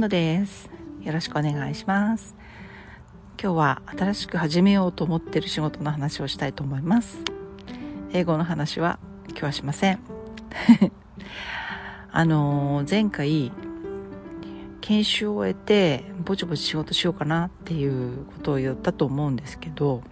[0.00, 0.70] 今野です
[1.02, 2.34] よろしくお願いします。
[3.38, 7.18] 今日は新しく始めようと思ってる仕事の話をしたいと思います。
[8.14, 9.98] 英語の話は今日はしません。
[12.10, 13.52] あの前回
[14.80, 20.02] 研修を終えてぼちぼち仕事しようかなっていうことを言ったと思うんですけど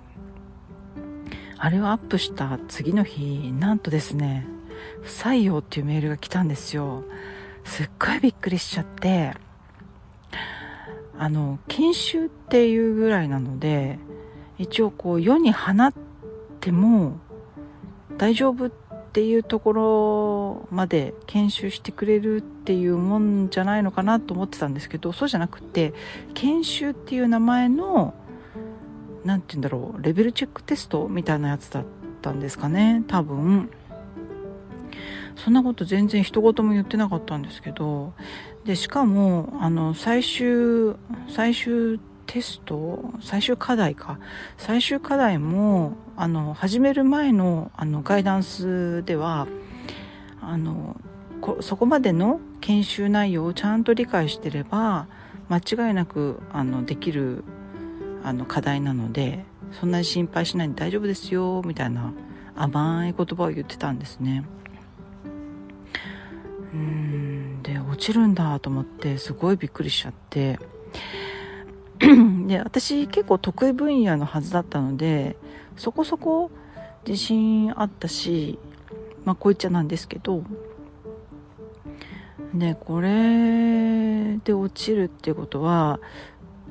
[1.57, 4.47] あれをアップした次の日なんとですね
[5.01, 7.05] 不採用っていうメールが来たんですよ。
[7.65, 9.48] すっごいびっくりしちゃって。
[11.19, 13.99] あの研修っていうぐらいなので
[14.57, 15.93] 一応こう世に放っ
[16.61, 17.19] ても
[18.17, 18.71] 大丈夫っ
[19.13, 25.93] ていうところまで研修してくれるっていうもんじゃないのかなと思ってたんですけどそうじゃなくて
[26.35, 28.15] 研修っていう名前の
[29.25, 31.85] 何て言うんだろうレベルチェックテストみたいなやつだっ
[32.23, 33.71] たんですかね多分。
[35.39, 38.13] そんなこと全然一言も言ってなかったんですけど
[38.65, 40.95] でしかもあの最終
[41.29, 43.15] 最終テスト？
[43.23, 44.19] 最終課題か。
[44.59, 49.47] 最終課題もあの始める前のあのガイダンスでは
[50.43, 51.01] あの
[51.61, 55.07] そこまでの研修内容をちゃんと理解してれば
[55.49, 57.45] 間違いなくあのできる
[58.23, 62.13] あの課題なのでそんなに心配しないで大丈夫ですよみたいな
[62.57, 64.45] 甘い言葉を言ってたんですね。
[66.75, 67.08] うん。
[67.99, 70.61] 落ちるんだと思ってすごいびっくりしちゃって。
[72.47, 75.37] で私結構得意分野のはずだったので
[75.77, 76.53] そこそこ
[77.05, 78.57] 自信あったし
[79.25, 80.45] まあこう言っちゃなんですけど
[82.55, 85.99] でこれで落ちるってことは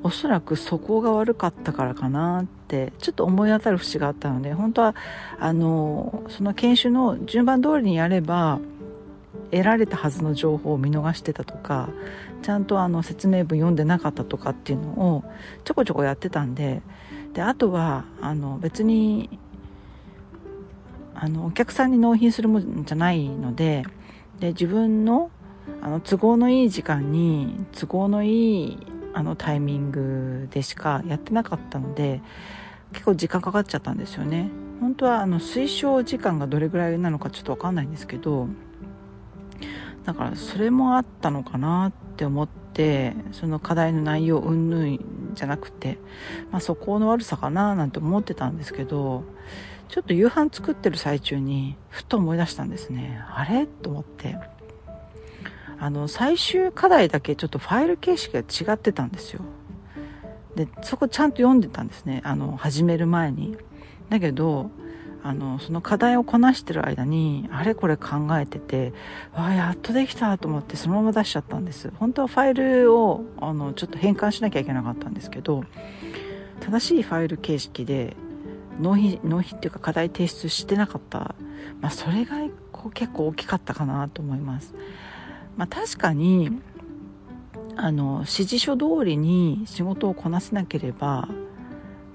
[0.03, 4.95] おそらくそこが悪かったからかなってちょっと思い当たる節があったので本当は
[5.39, 8.59] あのその研修の順番通りにやれば
[9.51, 11.89] 得られたはずの情報を見逃してたとか
[12.41, 15.23] ちゃんとあの説明文読んでなかったとかっていうのを
[15.63, 16.81] ちょこちょこやってたんで
[17.33, 19.39] であとはあの別に
[21.15, 23.83] あのお客さんに納品するもんじゃないので
[24.39, 25.31] で自分の
[25.81, 32.21] あの都合のいい時間に都合のいいあのタイミングでしかやってなかったので
[32.93, 34.49] 結構時間かかっちゃったんですよね。
[34.79, 38.47] 本当はあの推奨時間がどれぐらいなのかちょっと分かんないんですけど
[40.07, 45.97] だからそれもあったのかなって思ってその課題の内容うんぬんじゃなくて、
[46.49, 49.25] まあ、そこの悪さかななんて思ってたんですけど
[49.89, 53.21] ちょっと夕飯作ってる最中にふと思い出したんですね。
[53.33, 53.67] あれ？
[53.67, 54.37] と思って。
[55.79, 59.41] あの最終課題だけちょっとファイル形式が違ってたんですよ。
[60.55, 62.21] でそこちゃんと読んでたんですね。
[62.23, 63.57] あの始める前に。
[64.09, 64.71] だけど
[65.27, 68.93] あのその課題をこなしてる間にあれこれ考えてて
[69.33, 71.91] あやっとできたと思ってそのまま出しちゃったんです。
[71.99, 75.65] 本当はファイルをあのちょっと変換しなきゃいけなかったんですけど
[76.61, 78.15] 正しいファイル形式で
[78.79, 81.35] 納品納品っていうか課題提出してなかった、
[81.81, 82.37] まあ、それが
[82.71, 84.75] こう結構大きかったかなと思います、
[85.57, 86.61] まあ、確かに
[87.75, 91.27] あの指示書通りに仕事をこなせなければ、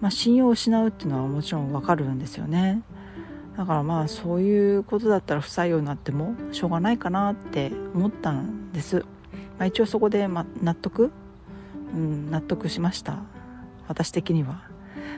[0.00, 2.82] まあ、信用を失うっていうのはもちろんわかるんですよね。
[3.56, 9.04] だからまあそういうことだったら不採用になってもしょうがないかなって思ったんです、
[9.58, 11.10] まあ、一応そこで、ま、納得、
[11.94, 13.18] うん、納得しました。
[13.88, 14.62] 私的には、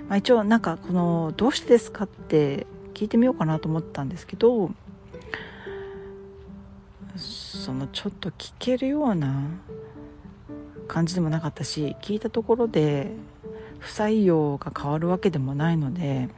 [0.09, 4.71] まあ、一応なんかこの「どうしてですか?」って聞いてみようかなと思ったんですけど
[7.17, 9.45] そのちょっと聞けるような
[10.89, 13.13] 感じでもなかったし聞いたところで
[13.79, 16.29] 不採用が変わるわけでもないので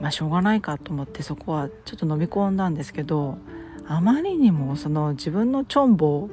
[0.00, 3.38] まあしょうがないかと思ってそこはちょっと飲み込んだんですけど
[3.86, 6.28] あまりにもその自分のチョンボ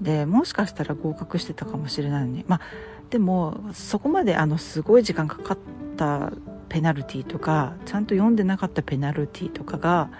[0.00, 2.60] でもしかしたら合格してたかもしれないのにまあ
[3.10, 5.58] でもそこまであのすごい時間かかっ
[5.96, 6.32] た
[6.68, 10.10] ペナルティとかちゃんと読んでなかったペナルティとかが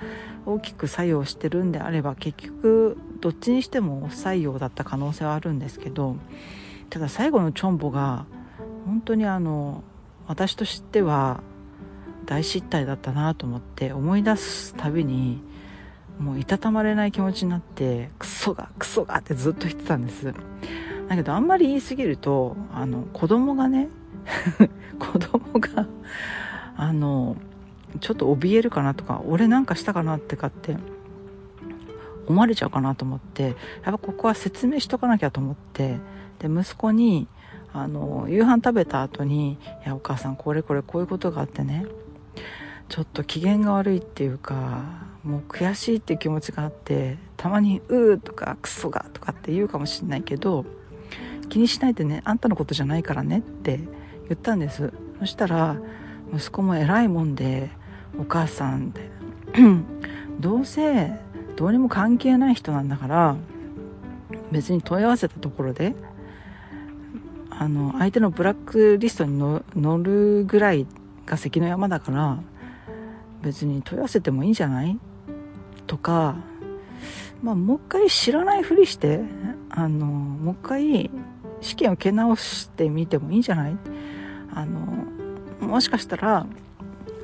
[0.44, 6.16] 大きく作用してるんであれば結局どっちにしても不採用だった可能性はあるんですけど
[6.90, 8.26] ただ最後のチョンボが
[8.84, 9.82] 本当にあの
[10.26, 11.42] 私としては
[12.26, 15.42] 大失態だったなと思って思い出すたびに
[16.18, 20.32] もういたたまれない気持ちになってクソがクソがってずっと言ってたんです。
[21.08, 23.88] だけどあんまり言い過ぎるとあの子供がね
[24.98, 25.86] 子供が
[26.76, 27.36] あの
[28.00, 30.76] ちょっと怯えるかなとか俺なんかしたかなってかって
[32.26, 33.54] 思われちゃうかなと思ってやっ
[33.84, 35.98] ぱここは説明しとかなきゃと思って
[36.38, 37.26] で息子に
[37.72, 39.52] あの夕飯食べた後に
[39.84, 41.86] 「いやお母さんこれこれこういうことがあってね
[42.88, 44.82] ちょっと機嫌が悪いっていうか
[45.24, 50.64] もう悔しいっていう気持ちがあってたまに「うー」とか「クソが」とかって言うかもしれないけど
[51.48, 53.78] 気にしないでねあんたのことじゃないからねって
[54.28, 54.92] 言ったんです。
[55.20, 55.76] そしたら
[56.34, 57.70] 息子も偉いもんで
[58.18, 59.10] 「お母さん」っ て
[60.40, 61.12] どうせ
[61.56, 63.36] どうにも関係ない人なんだから
[64.50, 65.94] 別に問い合わせたところで
[67.50, 69.62] あの相手のブラックリストに乗
[70.02, 70.86] るぐらい
[71.26, 72.38] が関の山だから
[73.42, 74.98] 別に問い合わせてもいいんじゃない？
[75.86, 76.36] とか、
[77.42, 79.20] まあ、もう一回知らないふりして
[79.70, 81.10] あのもう一回
[81.60, 83.76] 試験を受け直してみてもいいんじゃない？
[84.54, 84.80] あの
[85.66, 86.46] もしかしたら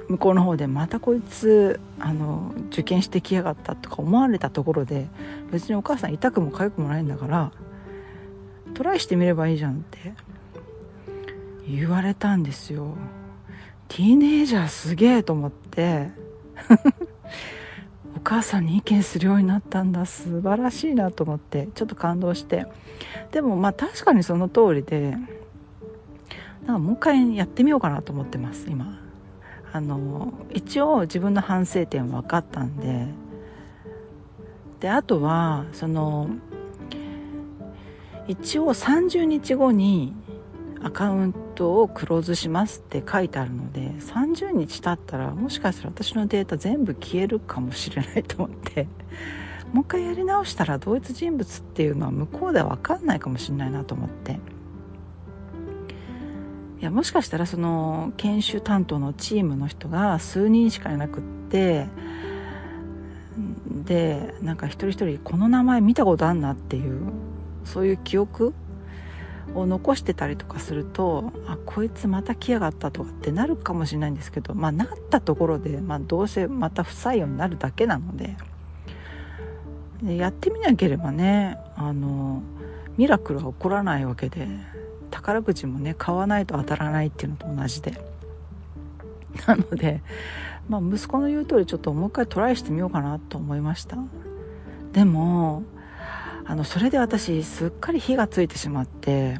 [0.09, 5.09] 向こうの方でまたこいつあの受験してきやがったとか思われたところで
[5.53, 7.53] 別にお母さん痛くも痒くもないんだから
[8.75, 10.15] トライしてみればいいじゃんって
[11.69, 12.97] 言われたんですよ。
[13.89, 16.11] ティーネイジャーすげえと思って。
[18.17, 20.05] お母さんに意見するようになったんだ。
[20.07, 21.69] 素晴らしいなと思って。
[21.75, 22.67] ちょっと感動して。
[23.33, 25.17] でもまあ確かにその通りで
[26.67, 29.01] なんかもう一回やってみようかなと思ってます今。
[29.73, 33.07] あの一応自分の反省点分かったんで。
[34.81, 36.31] であとはその
[38.29, 40.15] 一応30日後に
[40.83, 48.87] アカウントをクローズしますって書いてあるので30日経ったらもしかしたら私のデータ全部消えるかもしれないと思って。
[49.73, 54.41] もう一回やり直したら同一人物っていうのは向こうでは分かんないかもしれないなと思って。
[56.81, 61.89] いやもしかしたらその研修担当のチームの人が数人しかいなくって
[63.85, 67.01] でなんか一人一人この名前見たことあんなっていう
[67.65, 68.55] そういう記憶
[69.55, 78.37] を残してたりとかするとあこいつまた来やがったとかってなるかもしれないんですけどまあなったところで、まあ、どうせまた不採用になるだけなので
[80.03, 82.43] でやってみなければねあの
[82.97, 84.47] ミラクルは起こらないわけで
[85.11, 88.19] 宝くじもね買わないと当たらないっていうのと同じで。
[89.47, 90.03] なので、
[90.69, 93.97] まあ、息子の言う通りちょっともう一回トライしてみようかなと思いました。
[94.93, 95.63] でも
[96.49, 99.39] あのそれで私すっかり火がついてしまって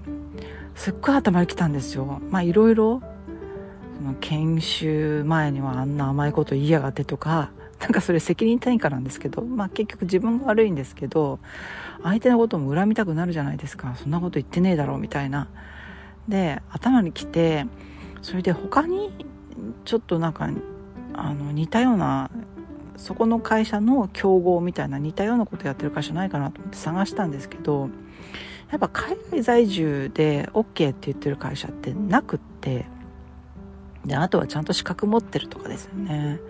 [0.75, 2.21] すっごい頭にきたんですよ。
[2.31, 3.03] まあいろいろ
[3.97, 7.51] その研修前にはあんな甘いこと言いやがってとか
[7.81, 11.39] なんかそれ責任転嫁なんですけど、まあ、結局自分が悪いんですけど
[12.03, 13.97] 相手のことも恨みたくなるじゃないですか。
[13.97, 15.49] そんなこと言ってねえだろうみたいな。
[16.29, 17.67] で頭にきて
[18.21, 19.25] それで他に
[19.87, 20.51] ちょっとなんか
[21.15, 22.31] あの似たような
[22.99, 27.89] そこの会社の競合みたいな似たようなことやってる会社ないかなと思って探したんですけど
[28.71, 32.87] やっぱ海外在住で OK って言ってる会社ってなくって
[34.05, 36.41] であとはちゃんと資格持ってるとかですよね。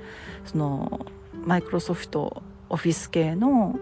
[0.45, 1.07] その
[1.45, 3.79] マイクロソフトオフィス系の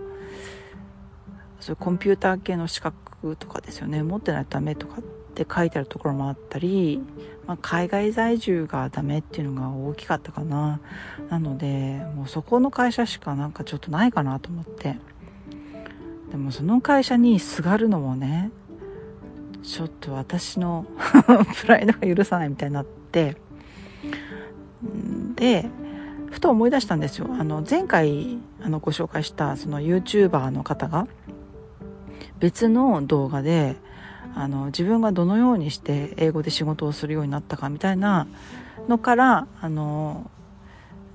[1.60, 4.02] そういうコンピューター系の資格とかですよね。
[4.02, 5.00] 持ってないとダメとか
[5.36, 7.02] って書いてあるところもあったり、
[7.46, 10.80] まあ、海外在住がダメっていうのが大きかったかな。
[11.28, 14.96] なのでもうそこの会社しかなんかちょっとないかなと思って。
[16.30, 18.50] でもその会社にすがるのもね
[19.62, 20.86] ちょっと私の
[21.60, 23.36] プライドが許さないみたいになって。
[25.36, 25.68] で
[26.30, 27.28] ふと思い出したんですよ。
[27.38, 31.06] あの前回あのご紹介したその YouTuber の方が
[32.38, 33.76] 別の動画で
[34.36, 38.26] あの自分がどのようにして英語で仕事をするようになったかみたいな
[38.86, 40.30] のからあの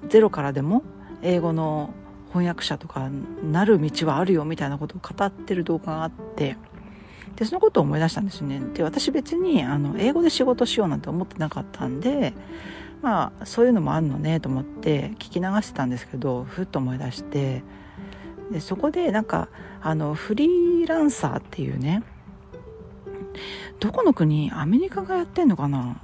[0.10, 0.82] ゼロからでも
[1.22, 1.94] 英語の
[2.30, 3.10] 翻訳者とか
[3.44, 6.58] なる道はあるよみたいなことを語ってる動画があって
[7.36, 8.60] でそのことを思い出したんですね。
[8.74, 12.34] で私別にあの英語で仕事しようなんて思ってなかったんで
[13.04, 17.62] まあそういうのもあるのねと思って聞き流してたんですけどふっと思い出して
[18.52, 19.48] でそこでなんか
[19.82, 22.04] あのフリーランサーっていうね
[23.80, 26.02] どこの国アメリカがやってんのかな？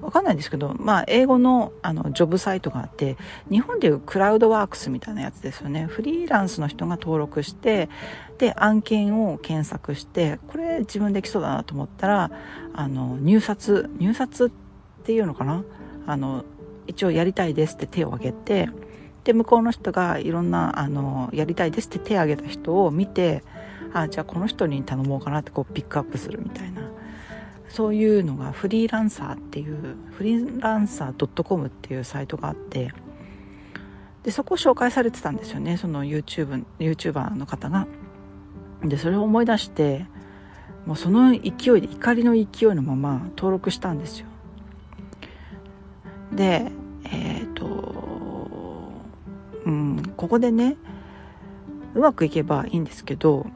[0.00, 3.16] わかんないんですけど、まあ、英語のあのジョブサイトがあって
[3.50, 5.86] 日本でいうクラウドワークスみたいなやつですよね。
[5.86, 7.88] フリーランスの人が登録して
[8.36, 12.30] で案件を検索してこれ自分できそうだなと思ったら
[12.74, 14.50] あの入札入札っ
[15.04, 15.64] ていうのかな？
[16.06, 16.44] あの
[16.86, 18.68] 一応やりたいですって手を挙げて
[19.22, 23.42] で向こうの人がいろんなあのやりたいですって手を挙げた人を見て
[23.94, 26.82] あじゃあこの人に頼もうかなってこうピックアップするみたいな。
[27.74, 32.92] そういうのがフリーランサーっていうフリーランサー .com っていうサイトがあって
[34.22, 37.88] でそこを紹介されてたんですよねその YouTube YouTuber の方が。
[38.84, 40.06] でそれを思い出して
[40.86, 44.26] もうその勢いで怒りの勢いのまま登録したんですよ。
[46.32, 46.70] で
[47.04, 48.04] えっ、ー、と
[49.66, 50.76] うん、ここでね
[51.94, 53.46] うまくいけばいいんですけど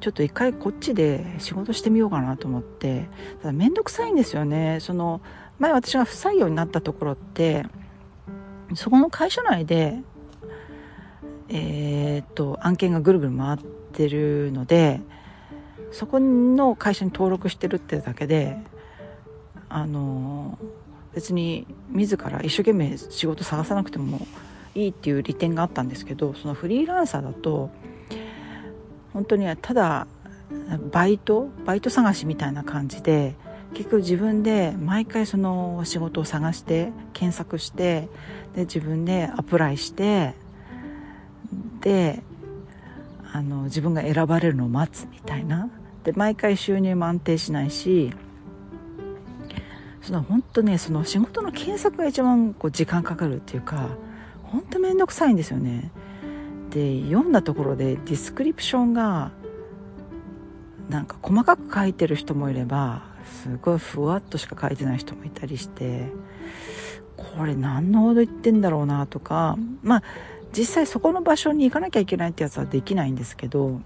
[0.00, 3.08] ちょっと一回こっちで仕事してみようかなと思って。
[3.40, 4.78] ただ面倒くさいんですよね。
[4.80, 5.20] その
[5.58, 7.64] 前私が不採用になったところって
[8.74, 10.02] そこの会社内で
[11.48, 13.58] えー、っと案件がぐるぐる回っ
[13.92, 15.00] てるので
[15.92, 18.58] そこの会社に登録してるってだけで
[19.68, 20.58] あの
[21.14, 24.26] 別に自ら一生懸命仕事探さなくても
[24.74, 27.70] いいっていう利点があったんですけどそのフリーランサーだと
[29.16, 30.06] 本当にただ
[30.92, 33.34] バイトバイト探しみたいな感じで
[33.72, 38.10] 結局自分で毎回その仕事を探して検索して
[38.54, 40.34] で自分でアプライして
[41.80, 42.22] で
[43.32, 45.70] あの自分が選ばれるのを待つみたいな。
[46.04, 48.12] で毎回収入も安定しないし
[50.02, 53.88] その本当ねその仕事の検索が一番こう時間かかるっていうか
[54.44, 55.90] 本当面倒くさいんですよね。
[56.76, 59.32] で読んだところでディスクリプションが
[60.90, 66.12] なんか細かく書いてる人もいればすごいふわっとしか書いてない人もいたりして
[67.16, 70.02] これ何のほど言ってんだろうなとかまあ
[70.52, 73.80] 実際そこの場所に行かなきゃいけないってやつはできないんですけど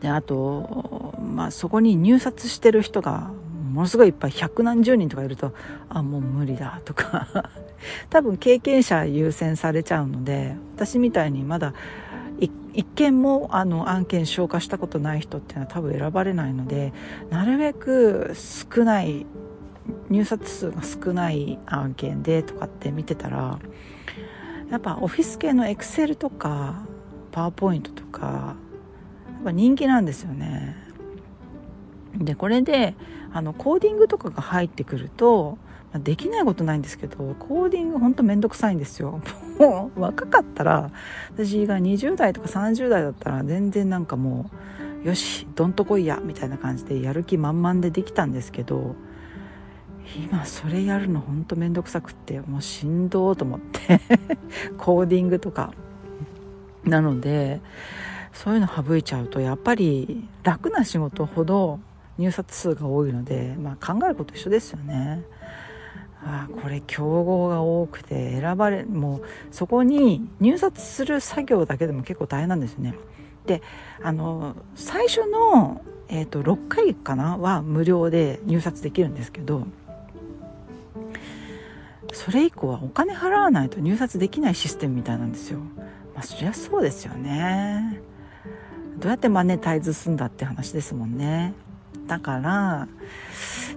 [0.00, 3.30] であと、まあ、そこに入札してる人が
[3.72, 5.52] ものすごいいっぱい百何十人とかいると
[5.90, 7.50] あもう無理だとか。
[8.10, 11.74] 多分経験者優先されちゃうので私みたいにまだ
[12.74, 16.92] 一件もあの案件消化したことない人っていうのは多分選ばれないので
[17.30, 19.26] なるべく少ない
[20.10, 23.58] 入札数が少ない案件でとかって見てたら
[24.70, 26.84] やっぱオフィス系のエクセルとか
[27.30, 28.56] パワーポイントとか
[29.34, 30.76] やっぱ人気なんですよね。
[32.16, 32.94] でこれで
[33.32, 35.58] あのコーディングとかが入ってくると
[35.98, 39.20] できないことないんですけどコーディングほんとめんどくさいんですよ
[39.58, 40.90] もう若かったら
[41.32, 44.50] 私が20代とか30代だったら全然なんかも
[45.04, 48.96] うよしどんとこいやみたいな感じでやる気満々でできたんですけど
[50.16, 54.00] 今それやるのほんとめんどくさくってもうしんどうと思って
[54.78, 55.72] コーディングとか
[56.84, 57.60] なので
[58.32, 61.78] そういうの省いちゃうとやっぱり楽な仕事ほど
[62.18, 65.24] 入札数が多いので、まあ、考えること一緒ですよね。
[66.24, 72.94] あこれ競合が多くて選ばれもうそこに入札する作業だけでも結構大変なんですよね。
[73.46, 73.62] で
[74.02, 79.66] あの最初の、えーと、6回かなは無料で入札できるんですけど
[82.14, 85.58] それ以降はお金払わないと入札できないシステムみたいなんですよ。
[86.14, 88.00] まあそりゃそうですよね。
[88.98, 91.52] どうやってマネタイズすんだって話ですもんね。
[92.06, 92.88] だから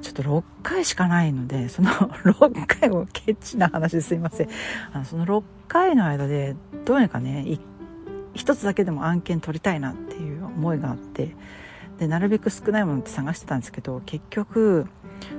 [0.02, 1.90] ちょっと6回しかないのでその
[2.24, 4.50] 6回もケチな話すいません。
[4.94, 6.56] あのその6回の間で
[6.86, 7.60] どうにかね
[8.34, 11.36] 一つだけでも案件取りたいなっていう思いがあって
[11.98, 14.86] でなるべく少ないものって探してたんですけど結局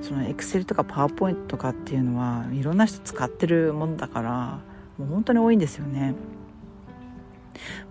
[0.02, 4.60] そのエクセルとかパワーポイントとかっていうのはいろんな人使ってるものだから
[4.98, 6.14] もう本当に多いんですよね。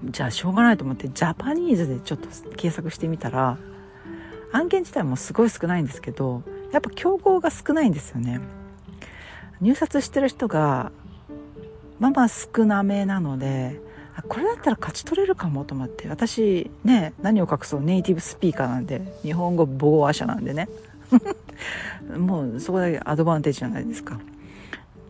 [0.05, 3.57] じゃあしょうがないと思ってジャパニーズでちょっと検索してみたら
[4.51, 8.39] 案件自体もすごい少ないんですけどやっぱ競合が少ないんですよね。
[9.61, 10.91] 入札してる人が
[11.99, 13.79] まあまあ少なめなので
[14.27, 20.69] これだったら勝ち取れるかもと思って私ね何を隠そうネイティブスピーカーなんで日本語母語話者なんでね。
[22.17, 24.19] もうそこだけアドバンテージじゃないですか。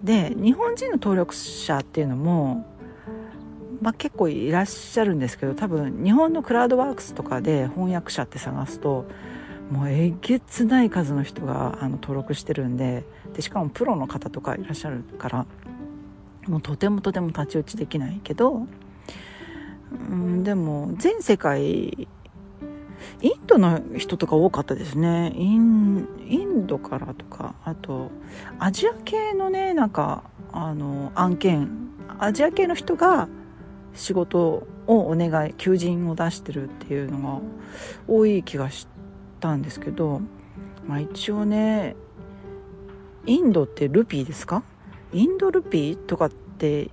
[0.03, 2.65] で日本人の登録者っていうのも
[3.81, 9.05] まあ、結構いらっしゃるんですけど多分日本のクラウドワークスとかで翻訳者って探すと
[9.71, 13.03] もうえげつない数の人があの登録してるんで
[13.33, 15.45] でしかもプロの方とかいらっしゃるから
[16.47, 18.65] もうとてもとても太刀打ちできないけど、
[20.09, 22.07] うん、でも全世界
[23.21, 25.31] インドの人とか多かったですね。
[25.35, 28.11] インインドからとかあと
[28.59, 31.69] アジア系のねなんかあの案件
[32.19, 33.27] アジア系の人が
[33.97, 37.41] 仕事をお願い求人を出してるっていうのが
[38.07, 38.87] 多い気がし
[39.39, 40.21] たんですけど、
[40.87, 41.95] まあ、一応ね
[43.25, 44.63] インドってルピーですか？
[45.11, 46.89] インドルピーとかって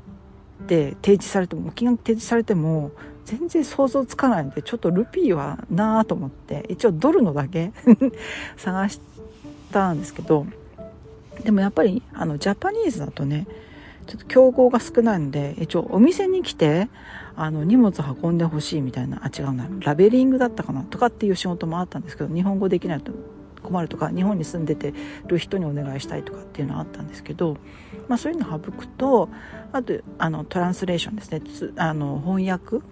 [0.66, 2.90] で提示されても金額提示されても
[3.24, 7.72] 全然想像つかないんでちょっとルピーはなあと思って一応ドルのだけ
[8.56, 9.00] 探し
[9.72, 10.46] たんですけど
[11.42, 13.46] でもやっぱりあのジャパニーズだとね
[14.06, 16.88] ちょっと競合が少ないので一応お店に来て
[17.36, 17.92] あの荷物
[18.22, 23.12] 運んでほしいみたいなあ違うなラベリングだったかなとかっていう仕事もあったんですけど日本語できないと
[23.62, 24.94] 困るとか日本に住んでて
[25.26, 27.56] る人にお願いしたいとかっていうのはあったんですけど、
[28.08, 29.30] まあ、そういうの省くと
[29.72, 31.42] あとあのトランスレーションですね。
[31.76, 32.84] あの翻訳。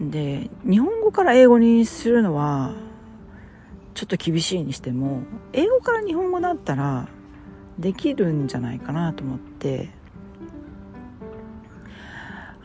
[0.00, 2.74] で日本語から英語にするのは
[3.94, 5.20] ちょっと厳しいにしても
[5.52, 7.08] 英語から日本語だったら
[7.82, 9.90] できるんじゃないかなと思って。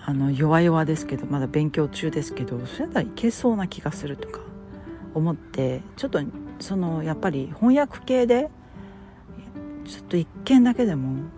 [0.10, 4.40] あの弱々ですけどまだ勉強中ですけどそれだったらいけそうな気がするとか
[5.14, 6.22] 思ってちょっと
[6.62, 8.50] そのやっぱり翻訳系で
[9.84, 11.30] ちょっと一件だけでも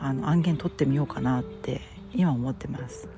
[0.00, 1.82] あの案件取ってみようかなって
[2.12, 3.08] 今思ってます。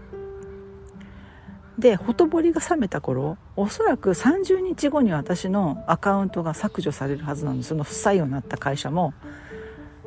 [1.79, 9.15] でほとぼりが冷めた頃おそらく30日後に私のアカウントが削除されるはずなのでその不採用になった会社も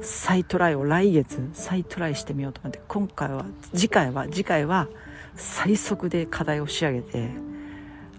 [0.01, 4.87] 再トライを来月再トライしてみようと思って今回は次回は次回は
[5.35, 7.29] 最速で課題を仕上げて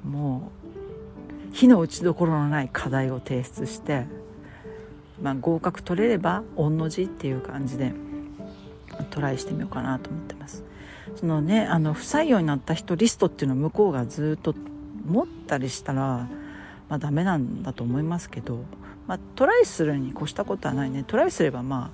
[0.04, 0.50] も
[1.52, 4.06] う火の打ちどころのない課題を提出して、
[5.20, 7.92] まあ、合格取れれば御の字っていう感じで
[9.10, 10.64] トライしてみようかなと思ってます。
[11.16, 14.54] そのねあの不採用になった人リストっていうのを向こうがずっと
[15.04, 16.28] 持ったりしたら
[16.88, 18.64] まあダメなんだと思いますけど
[19.11, 21.02] まあ、トライするに越したことはないね。
[21.05, 21.90] トライすればま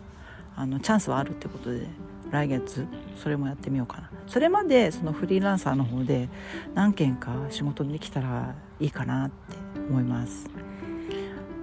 [0.55, 1.87] ああのチャンスはあるってことで
[2.31, 4.11] 来月それもやってみようかな。
[4.27, 6.29] それまでそのフリーランサーの方で
[6.75, 9.57] 何件か仕事にできたらいいかなって
[9.89, 10.51] 思います。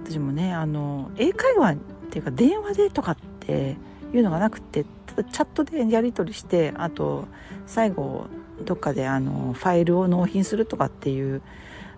[0.02, 1.76] 私もねあの英会話っ
[2.10, 3.76] ていうか電話でとかって
[4.12, 7.28] いうのがなくてただチャットでやり取りしてあと
[7.68, 8.26] 最後
[8.64, 11.42] どっかであのファイルを納品するとかっていう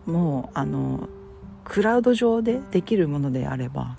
[0.04, 1.08] もうあの
[1.66, 3.96] クラウド上でできるものであれば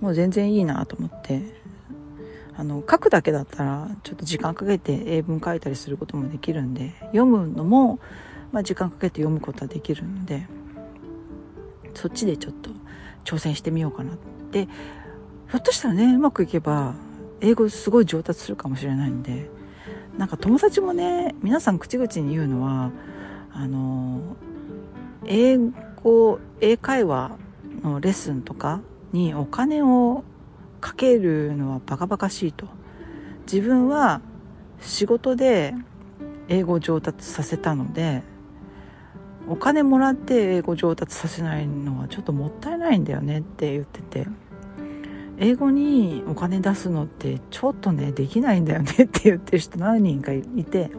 [0.00, 1.42] もう全然いいなと思って
[2.56, 8.00] あの書くだけだったらちょっと時間かけて英文書いたりすることもできるんで読むのも、
[8.50, 10.46] まあ、時間かけて読むことはできるので
[11.94, 12.70] そっちでちょっと
[13.24, 14.16] 挑戦してみようかなっ
[14.50, 16.94] てひょっとしたらねうまくいけば
[17.40, 19.50] 英語すごい上達するかもしれないんで
[20.16, 22.90] なんか友達もね皆さん口々に言うのは
[23.52, 24.20] あの
[25.26, 27.36] 英語こう英会話
[27.82, 28.80] のレッスンとか
[29.12, 30.24] にお金を
[30.80, 32.66] かけるのはバカバカしいと。
[33.50, 34.20] 自分は
[34.80, 35.74] 仕事で
[36.48, 38.22] 英語上達させたので
[39.48, 44.26] お金もらって英語上達させないのはちょっともったいないんだよねって言ってて
[45.38, 50.90] 英語にお金出すのってちょっとねできないんだよねって言ってる人何人かいて。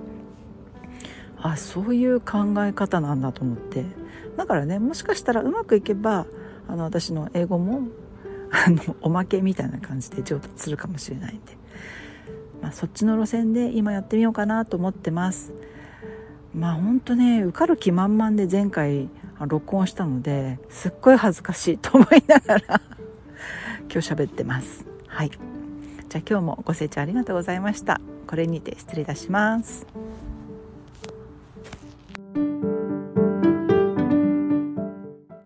[1.41, 3.85] あそういう考え方なんだと思って。
[4.37, 6.25] だからねもしかしたらうまくいけば
[6.67, 7.87] あの私の英語も
[8.51, 11.57] あのおまけみたいな感じで上達するかもしれないんで、
[12.61, 15.53] まあ、そっちの路線で今やってみようかなと思ってます。
[16.53, 22.81] まあほんとね受かる気満々で前回録音したのですっごい恥ずかしいと思いながら
[23.89, 24.85] 今日喋ってます。
[25.07, 25.29] はい。
[25.29, 28.01] じゃあ今日もご清聴ありがとうございました。
[28.27, 29.87] これにて失礼いたします。